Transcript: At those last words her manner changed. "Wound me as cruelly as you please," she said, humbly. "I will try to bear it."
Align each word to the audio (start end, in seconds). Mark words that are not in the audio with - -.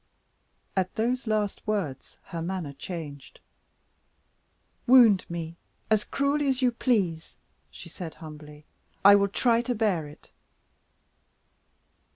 At 0.75 0.95
those 0.95 1.27
last 1.27 1.61
words 1.67 2.17
her 2.29 2.41
manner 2.41 2.73
changed. 2.73 3.39
"Wound 4.87 5.27
me 5.29 5.57
as 5.91 6.03
cruelly 6.03 6.47
as 6.47 6.63
you 6.63 6.71
please," 6.71 7.35
she 7.69 7.87
said, 7.87 8.15
humbly. 8.15 8.65
"I 9.05 9.13
will 9.13 9.27
try 9.27 9.61
to 9.61 9.75
bear 9.75 10.07
it." 10.07 10.31